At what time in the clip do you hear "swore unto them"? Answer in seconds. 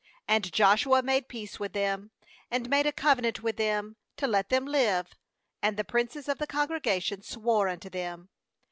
7.21-8.29